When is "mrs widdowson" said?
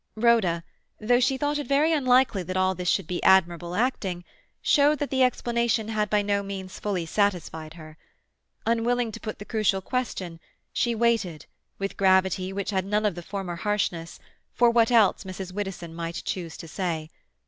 15.23-15.93